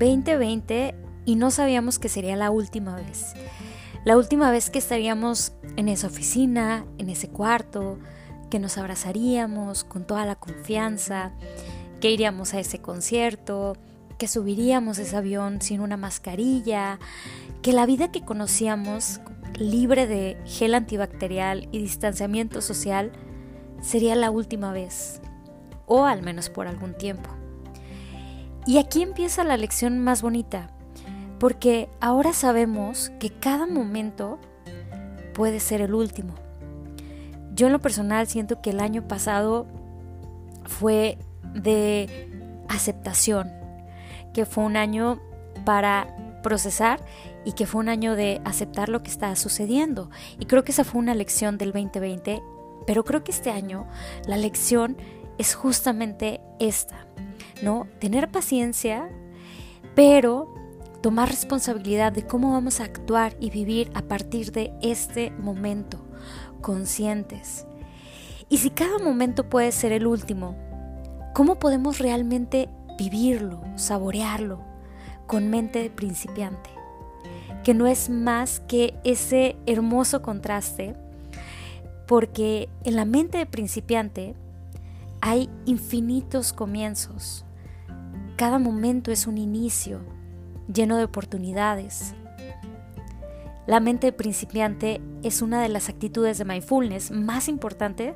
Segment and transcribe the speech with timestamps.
[0.00, 0.94] 2020
[1.26, 3.34] y no sabíamos que sería la última vez.
[4.04, 7.98] La última vez que estaríamos en esa oficina, en ese cuarto,
[8.48, 11.32] que nos abrazaríamos con toda la confianza,
[12.00, 13.76] que iríamos a ese concierto,
[14.18, 16.98] que subiríamos ese avión sin una mascarilla,
[17.60, 19.20] que la vida que conocíamos,
[19.58, 23.12] libre de gel antibacterial y distanciamiento social,
[23.82, 25.20] sería la última vez,
[25.86, 27.39] o al menos por algún tiempo.
[28.70, 30.70] Y aquí empieza la lección más bonita,
[31.40, 34.38] porque ahora sabemos que cada momento
[35.34, 36.36] puede ser el último.
[37.52, 39.66] Yo en lo personal siento que el año pasado
[40.66, 41.18] fue
[41.52, 42.30] de
[42.68, 43.50] aceptación,
[44.32, 45.20] que fue un año
[45.64, 47.04] para procesar
[47.44, 50.10] y que fue un año de aceptar lo que estaba sucediendo.
[50.38, 52.40] Y creo que esa fue una lección del 2020,
[52.86, 53.88] pero creo que este año
[54.28, 54.96] la lección
[55.38, 57.08] es justamente esta,
[57.62, 57.86] ¿no?
[57.98, 59.08] Tener paciencia,
[59.94, 60.54] pero
[61.00, 66.04] tomar responsabilidad de cómo vamos a actuar y vivir a partir de este momento,
[66.60, 67.66] conscientes.
[68.48, 70.56] Y si cada momento puede ser el último,
[71.34, 74.60] ¿cómo podemos realmente vivirlo, saborearlo
[75.26, 76.70] con mente de principiante?
[77.64, 80.96] Que no es más que ese hermoso contraste,
[82.06, 84.34] porque en la mente de principiante
[85.20, 87.44] hay infinitos comienzos.
[88.40, 90.00] Cada momento es un inicio
[90.72, 92.14] lleno de oportunidades.
[93.66, 98.14] La mente principiante es una de las actitudes de mindfulness más importante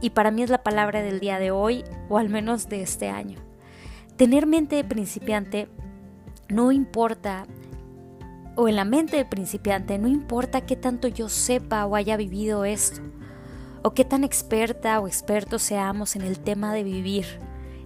[0.00, 3.10] y para mí es la palabra del día de hoy o al menos de este
[3.10, 3.38] año.
[4.16, 5.68] Tener mente de principiante
[6.48, 7.44] no importa,
[8.56, 12.64] o en la mente de principiante no importa qué tanto yo sepa o haya vivido
[12.64, 13.02] esto,
[13.82, 17.26] o qué tan experta o experto seamos en el tema de vivir,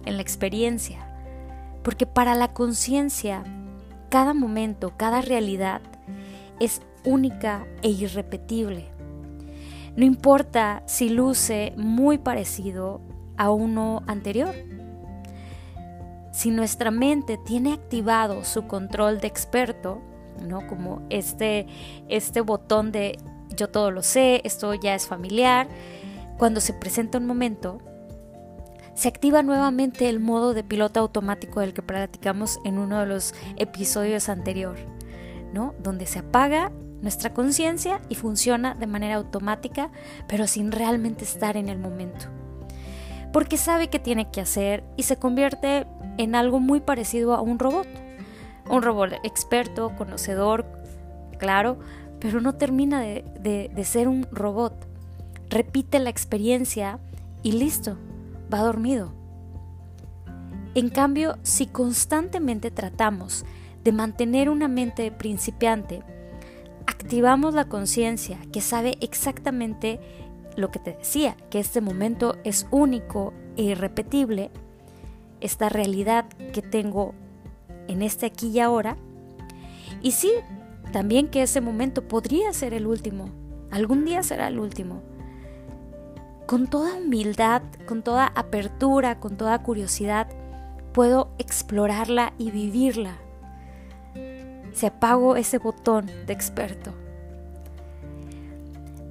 [0.05, 1.04] en la experiencia,
[1.85, 3.43] porque para la conciencia
[4.09, 5.81] cada momento, cada realidad
[6.59, 8.89] es única e irrepetible.
[9.95, 13.01] No importa si luce muy parecido
[13.37, 14.55] a uno anterior.
[16.31, 20.01] Si nuestra mente tiene activado su control de experto,
[20.41, 20.65] ¿no?
[20.65, 21.67] Como este,
[22.09, 23.19] este botón de
[23.55, 25.67] yo todo lo sé, esto ya es familiar,
[26.39, 27.77] cuando se presenta un momento,
[28.95, 33.35] se activa nuevamente el modo de piloto automático del que platicamos en uno de los
[33.57, 34.77] episodios anterior,
[35.53, 35.75] ¿no?
[35.83, 39.91] Donde se apaga nuestra conciencia y funciona de manera automática,
[40.27, 42.27] pero sin realmente estar en el momento.
[43.33, 45.85] Porque sabe qué tiene que hacer y se convierte
[46.17, 47.87] en algo muy parecido a un robot.
[48.69, 50.65] Un robot experto, conocedor,
[51.37, 51.79] claro,
[52.19, 53.23] pero no termina de,
[53.75, 54.87] de ser un robot.
[55.49, 56.97] Repite la experiencia
[57.43, 57.97] y listo,
[58.53, 59.13] va dormido.
[60.75, 63.45] En cambio, si constantemente tratamos
[63.83, 66.03] de mantener una mente principiante,
[66.85, 69.99] activamos la conciencia que sabe exactamente
[70.57, 74.51] lo que te decía, que este momento es único e irrepetible,
[75.39, 77.13] esta realidad que tengo
[77.87, 78.97] en este aquí y ahora,
[80.01, 80.31] y sí,
[80.91, 83.29] también que ese momento podría ser el último,
[83.71, 85.01] algún día será el último
[86.47, 90.27] con toda humildad, con toda apertura, con toda curiosidad,
[90.93, 93.17] puedo explorarla y vivirla.
[94.73, 96.93] Se apago ese botón de experto.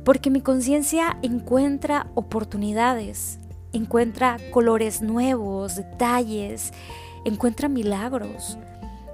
[0.04, 3.38] Porque mi conciencia encuentra oportunidades,
[3.72, 6.72] encuentra colores nuevos, detalles,
[7.24, 8.58] encuentra milagros,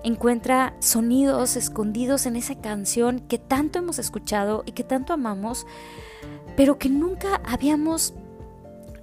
[0.02, 5.66] encuentra sonidos escondidos en esa canción que tanto hemos escuchado y que tanto amamos,
[6.56, 8.14] pero que nunca habíamos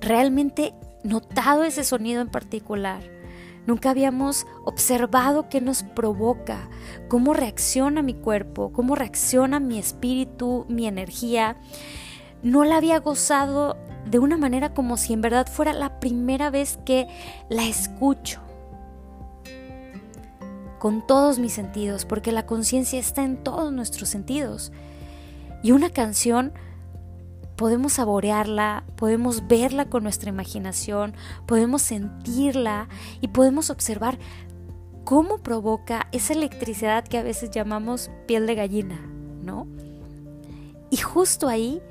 [0.02, 3.02] realmente notado ese sonido en particular.
[3.66, 6.70] Nunca habíamos observado qué nos provoca,
[7.10, 11.58] cómo reacciona mi cuerpo, cómo reacciona mi espíritu, mi energía.
[12.44, 13.76] No la había gozado
[14.06, 17.08] de una manera como si en verdad fuera la primera vez que
[17.50, 18.47] la escucho.
[20.80, 24.72] Con todos mis sentidos, porque la conciencia está en todos nuestros sentidos.
[25.64, 26.54] Y una canción
[27.58, 31.14] podemos saborearla, podemos verla con nuestra imaginación,
[31.48, 32.88] podemos sentirla
[33.20, 34.20] y podemos observar
[35.04, 39.00] cómo provoca esa electricidad que a veces llamamos piel de gallina,
[39.42, 39.68] ¿no?
[40.92, 41.82] Y justo ahí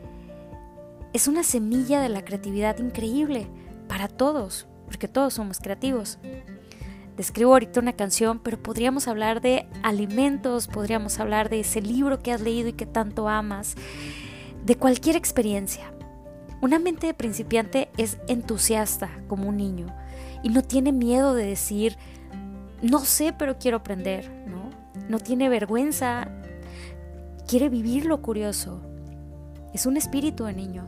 [1.13, 3.49] es una semilla de la creatividad increíble
[3.89, 6.19] para todos, porque todos somos creativos.
[7.17, 12.33] Describo ahorita una canción, pero podríamos hablar de alimentos, podríamos hablar de ese libro que
[12.33, 13.75] has leído y que tanto amas,
[14.65, 15.93] de cualquier experiencia.
[16.61, 19.87] Una mente de principiante es entusiasta como un niño
[20.43, 21.97] y no tiene miedo de decir,
[22.83, 24.71] no sé, pero quiero aprender, ¿no?
[25.09, 26.29] No tiene vergüenza,
[27.47, 28.83] quiere vivir lo curioso.
[29.73, 30.87] Es un espíritu de niño.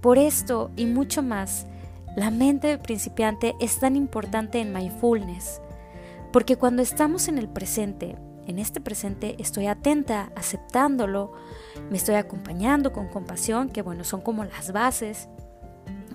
[0.00, 1.66] Por esto y mucho más,
[2.16, 5.60] la mente principiante es tan importante en mindfulness,
[6.32, 8.16] porque cuando estamos en el presente,
[8.46, 11.32] en este presente estoy atenta, aceptándolo,
[11.90, 15.28] me estoy acompañando con compasión, que bueno, son como las bases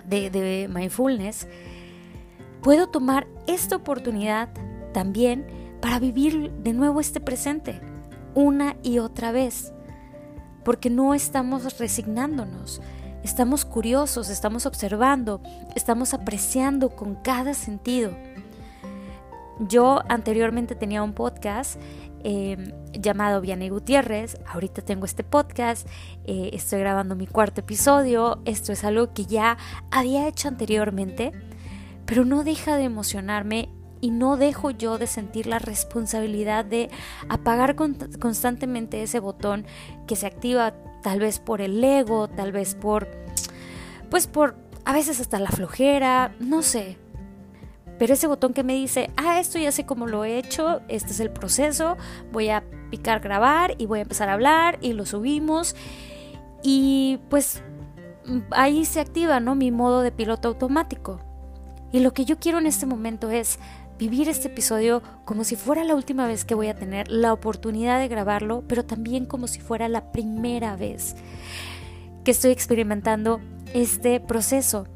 [0.06, 1.48] de mindfulness,
[2.62, 4.50] puedo tomar esta oportunidad
[4.92, 5.46] también
[5.80, 7.80] para vivir de nuevo este presente,
[8.34, 9.72] una y otra vez,
[10.64, 12.82] porque no estamos resignándonos,
[13.26, 15.40] estamos curiosos, estamos observando,
[15.74, 18.16] estamos apreciando con cada sentido.
[19.58, 21.80] Yo anteriormente tenía un podcast
[22.22, 25.88] eh, llamado Vianney Gutiérrez, ahorita tengo este podcast,
[26.24, 29.58] eh, estoy grabando mi cuarto episodio, esto es algo que ya
[29.90, 31.32] había hecho anteriormente,
[32.04, 33.70] pero no deja de emocionarme
[34.00, 36.90] y no dejo yo de sentir la responsabilidad de
[37.28, 39.66] apagar constantemente ese botón
[40.06, 43.08] que se activa tal vez por el ego, tal vez por,
[44.10, 46.98] pues por, a veces hasta la flojera, no sé.
[47.98, 51.12] Pero ese botón que me dice, ah, esto ya sé cómo lo he hecho, este
[51.12, 51.96] es el proceso,
[52.30, 55.74] voy a picar grabar y voy a empezar a hablar y lo subimos.
[56.62, 57.62] Y pues
[58.50, 59.54] ahí se activa, ¿no?
[59.54, 61.20] Mi modo de piloto automático.
[61.92, 63.58] Y lo que yo quiero en este momento es
[63.98, 67.98] vivir este episodio como si fuera la última vez que voy a tener la oportunidad
[67.98, 71.16] de grabarlo, pero también como si fuera la primera vez
[72.24, 73.40] que estoy experimentando
[73.72, 74.86] este proceso,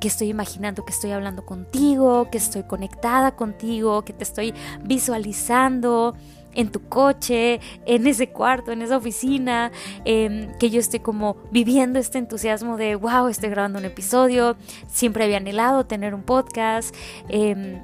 [0.00, 6.14] que estoy imaginando que estoy hablando contigo, que estoy conectada contigo, que te estoy visualizando
[6.54, 9.70] en tu coche, en ese cuarto, en esa oficina,
[10.04, 14.56] em, que yo estoy como viviendo este entusiasmo de, wow, estoy grabando un episodio,
[14.88, 16.94] siempre había anhelado tener un podcast,
[17.28, 17.80] em,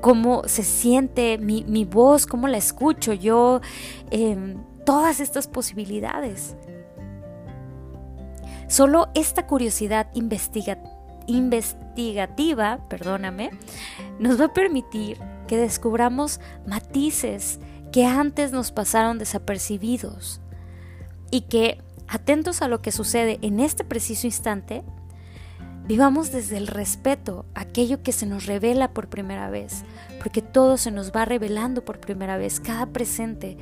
[0.00, 3.60] cómo se siente mi, mi, voz, cómo la escucho yo,
[4.10, 6.56] em, todas estas posibilidades.
[8.68, 13.50] Solo esta curiosidad investigativa, perdóname,
[14.18, 17.60] nos va a permitir que descubramos matices
[17.92, 20.40] que antes nos pasaron desapercibidos
[21.30, 24.82] y que, atentos a lo que sucede en este preciso instante,
[25.88, 29.84] Vivamos desde el respeto aquello que se nos revela por primera vez,
[30.22, 33.56] porque todo se nos va revelando por primera vez, cada presente.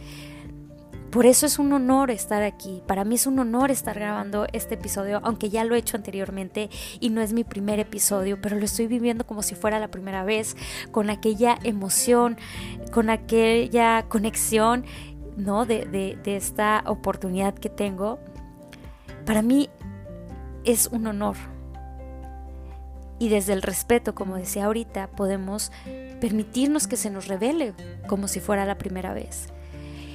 [1.12, 2.82] Por eso es un honor estar aquí.
[2.88, 6.68] Para mí es un honor estar grabando este episodio, aunque ya lo he hecho anteriormente
[6.98, 10.24] y no es mi primer episodio, pero lo estoy viviendo como si fuera la primera
[10.24, 10.56] vez,
[10.90, 12.38] con aquella emoción,
[12.92, 14.84] con aquella conexión,
[15.36, 15.64] ¿no?
[15.64, 15.86] De,
[16.24, 18.18] de esta oportunidad que tengo.
[19.24, 19.70] Para mí
[20.64, 21.36] es un honor
[23.18, 25.72] y desde el respeto, como decía ahorita, podemos
[26.20, 27.74] permitirnos que se nos revele
[28.06, 29.48] como si fuera la primera vez.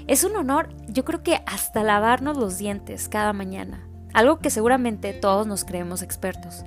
[0.08, 5.14] Es un honor, yo creo que hasta lavarnos los dientes cada mañana, algo que seguramente
[5.14, 6.64] todos nos creemos expertos.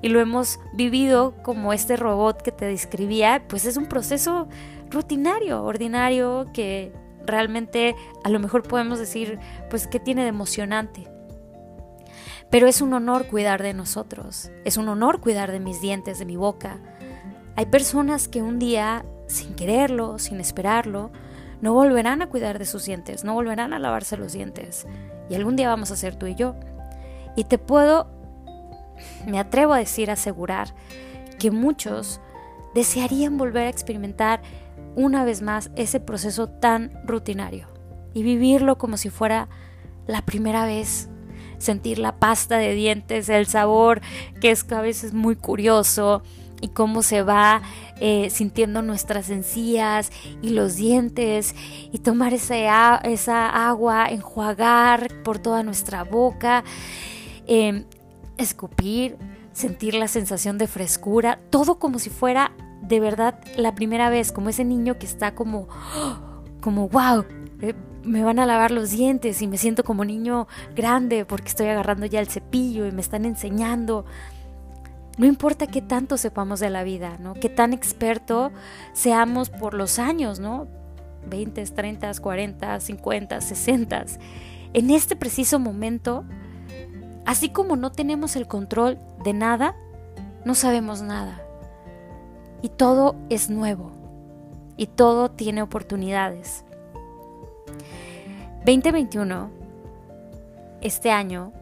[0.00, 4.48] Y lo hemos vivido como este robot que te describía, pues es un proceso
[4.90, 6.92] rutinario, ordinario, que
[7.24, 7.94] realmente
[8.24, 9.38] a lo mejor podemos decir,
[9.70, 11.11] pues, ¿qué tiene de emocionante?
[12.52, 16.26] Pero es un honor cuidar de nosotros, es un honor cuidar de mis dientes, de
[16.26, 16.80] mi boca.
[17.56, 21.10] Hay personas que un día, sin quererlo, sin esperarlo,
[21.62, 24.86] no volverán a cuidar de sus dientes, no volverán a lavarse los dientes.
[25.30, 26.54] Y algún día vamos a ser tú y yo.
[27.36, 28.10] Y te puedo,
[29.26, 30.74] me atrevo a decir, asegurar,
[31.38, 32.20] que muchos
[32.74, 34.42] desearían volver a experimentar
[34.94, 37.68] una vez más ese proceso tan rutinario
[38.12, 39.48] y vivirlo como si fuera
[40.06, 41.08] la primera vez
[41.62, 44.00] sentir la pasta de dientes, el sabor
[44.40, 46.22] que es a veces muy curioso
[46.60, 47.62] y cómo se va
[48.00, 50.10] eh, sintiendo nuestras encías
[50.42, 51.54] y los dientes
[51.92, 56.64] y tomar esa, esa agua, enjuagar por toda nuestra boca,
[57.46, 57.84] em,
[58.38, 59.16] escupir,
[59.52, 64.48] sentir la sensación de frescura, todo como si fuera de verdad la primera vez, como
[64.48, 65.68] ese niño que está como,
[66.60, 67.24] como wow,
[68.04, 72.06] me van a lavar los dientes y me siento como niño grande porque estoy agarrando
[72.06, 74.04] ya el cepillo y me están enseñando.
[75.18, 77.34] No importa qué tanto sepamos de la vida, ¿no?
[77.34, 78.50] Qué tan experto
[78.92, 80.66] seamos por los años, ¿no?
[81.26, 84.04] 20, 30, 40, 50, 60.
[84.72, 86.24] En este preciso momento,
[87.26, 89.76] así como no tenemos el control de nada,
[90.44, 91.42] no sabemos nada.
[92.62, 93.92] Y todo es nuevo.
[94.76, 96.64] Y todo tiene oportunidades.
[98.64, 99.50] 2021,
[100.80, 101.52] este año,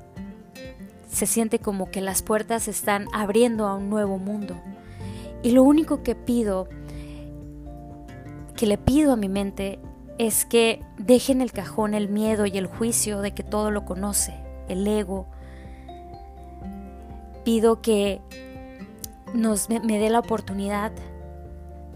[1.11, 4.57] se siente como que las puertas están abriendo a un nuevo mundo.
[5.43, 6.69] Y lo único que pido
[8.57, 9.79] que le pido a mi mente
[10.19, 13.87] es que deje en el cajón el miedo y el juicio de que todo lo
[13.87, 14.35] conoce,
[14.69, 15.27] el ego.
[17.43, 18.21] Pido que
[19.33, 20.93] nos, me dé la oportunidad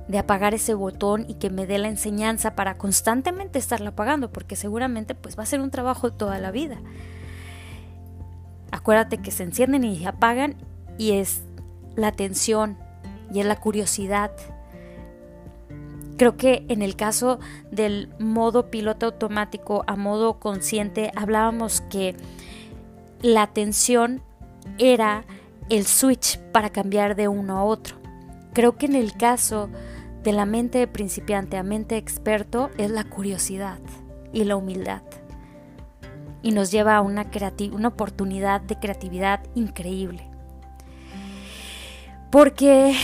[0.08, 4.56] de apagar ese botón y que me dé la enseñanza para constantemente estarla apagando, porque
[4.56, 6.78] seguramente pues va a ser un trabajo toda la vida.
[8.70, 10.56] Acuérdate que se encienden y se apagan
[10.98, 11.42] y es
[11.96, 12.76] la atención
[13.32, 14.32] y es la curiosidad
[16.16, 22.14] Creo que en el caso del modo piloto automático a modo consciente hablábamos que
[23.20, 24.22] la atención
[24.78, 25.24] era
[25.70, 27.96] el switch para cambiar de uno a otro.
[28.52, 29.70] Creo que en el caso
[30.24, 33.78] de la mente de principiante a mente experto es la curiosidad
[34.32, 35.02] y la humildad.
[36.42, 37.26] Y nos lleva a una,
[37.72, 40.26] una oportunidad de creatividad increíble.
[42.30, 42.96] Porque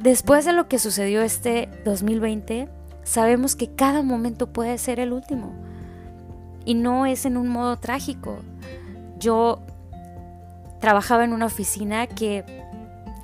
[0.00, 2.68] después de lo que sucedió este 2020,
[3.02, 5.52] sabemos que cada momento puede ser el último.
[6.64, 8.38] Y no es en un modo trágico.
[9.18, 9.60] Yo
[10.80, 12.61] trabajaba en una oficina que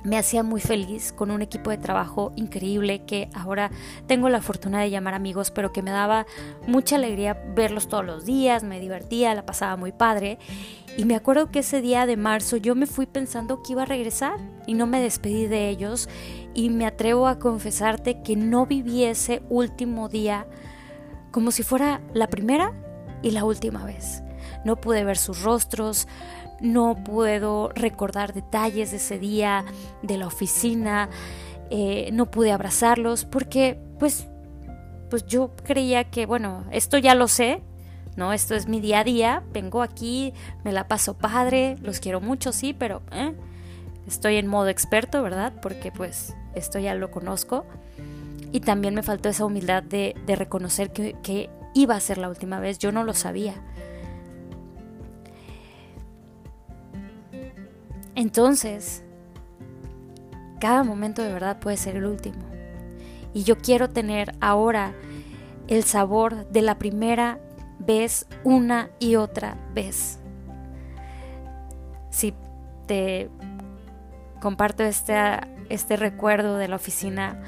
[0.03, 3.71] me hacía muy feliz con un equipo de trabajo increíble que ahora
[4.07, 6.25] tengo la fortuna de llamar amigos, pero que me daba
[6.67, 10.39] mucha alegría verlos todos los días, me divertía, la pasaba muy padre.
[10.97, 13.85] Y me acuerdo que ese día de marzo yo me fui pensando que iba a
[13.85, 16.09] regresar y no me despedí de ellos
[16.53, 20.47] y me atrevo a confesarte que no viví ese último día
[21.31, 22.73] como si fuera la primera
[23.21, 24.23] y la última vez.
[24.65, 26.07] No pude ver sus rostros,
[26.61, 29.65] no puedo recordar detalles de ese día,
[30.01, 31.09] de la oficina,
[31.69, 34.27] eh, no pude abrazarlos porque pues,
[35.09, 37.61] pues yo creía que, bueno, esto ya lo sé,
[38.15, 38.33] ¿no?
[38.33, 42.51] Esto es mi día a día, vengo aquí, me la paso padre, los quiero mucho,
[42.51, 43.33] sí, pero ¿eh?
[44.07, 45.53] estoy en modo experto, ¿verdad?
[45.61, 47.65] Porque pues esto ya lo conozco.
[48.51, 52.59] Y también me faltó esa humildad de, reconocer que, que iba a ser la última
[52.59, 53.53] vez, yo no lo sabía.
[58.19, 59.01] Entonces,
[60.59, 62.43] cada momento de verdad puede ser el último.
[63.33, 64.93] Y yo quiero tener ahora
[65.69, 67.39] el sabor de la primera
[67.79, 70.19] vez una y otra vez.
[72.09, 72.33] Si
[72.87, 73.29] te
[74.41, 75.15] comparto este,
[75.69, 77.41] este recuerdo de la oficina,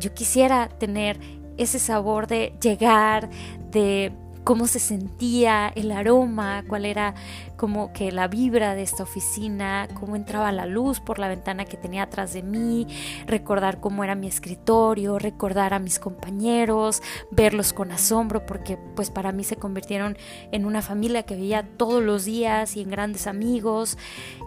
[0.00, 1.20] yo quisiera tener
[1.58, 3.30] ese sabor de llegar,
[3.70, 4.10] de
[4.48, 7.14] cómo se sentía el aroma, cuál era
[7.58, 11.76] como que la vibra de esta oficina, cómo entraba la luz por la ventana que
[11.76, 12.86] tenía atrás de mí,
[13.26, 19.32] recordar cómo era mi escritorio, recordar a mis compañeros, verlos con asombro porque pues para
[19.32, 20.16] mí se convirtieron
[20.50, 23.98] en una familia que veía todos los días y en grandes amigos.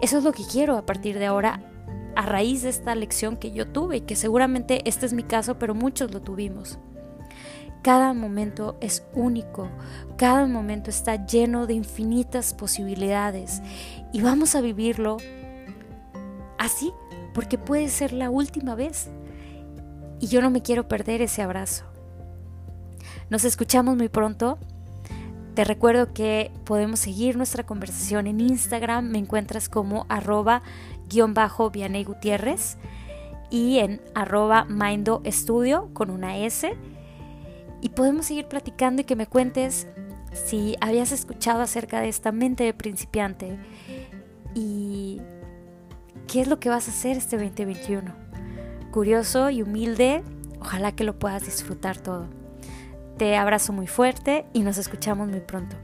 [0.02, 1.62] Eso es lo que quiero a partir de ahora
[2.16, 5.60] a raíz de esta lección que yo tuve y que seguramente este es mi caso,
[5.60, 6.80] pero muchos lo tuvimos.
[7.82, 9.68] Cada momento es único,
[10.16, 13.62] cada momento está lleno de infinitas posibilidades
[14.14, 15.18] y vamos a vivirlo
[16.60, 16.94] así
[17.34, 19.10] porque puede ser la última vez.
[20.20, 21.86] Y yo no me quiero perder ese abrazo.
[23.32, 24.60] Nos escuchamos muy pronto.
[25.56, 29.10] Te recuerdo que podemos seguir nuestra conversación en Instagram.
[29.10, 30.62] Me encuentras como arroba
[31.10, 32.78] guion bajo Vianey Gutiérrez
[33.50, 36.78] y en arroba Mindo Estudio con una S
[37.82, 39.88] y podemos seguir platicando y que me cuentes
[40.34, 43.58] si habías escuchado acerca de esta mente de principiante
[44.54, 45.22] y
[46.28, 48.14] qué es lo que vas a hacer este 2021.
[48.92, 50.24] Curioso y humilde,
[50.60, 52.28] ojalá que lo puedas disfrutar todo.
[53.18, 55.76] Te abrazo muy fuerte y nos escuchamos muy pronto.